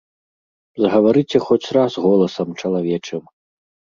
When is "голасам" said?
2.05-2.49